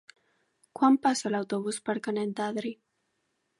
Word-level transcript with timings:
Quan 0.79 0.97
passa 1.03 1.31
l'autobús 1.35 1.79
per 1.89 1.97
Canet 2.09 2.35
d'Adri? 2.41 2.75